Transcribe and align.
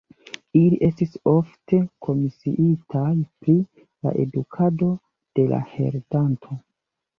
Ili 0.59 0.77
estis 0.87 1.11
ofte 1.31 1.79
komisiitaj 2.07 3.13
pri 3.45 3.57
la 4.09 4.15
edukado 4.25 4.91
de 5.41 5.49
la 5.55 5.63
heredanto. 5.77 6.61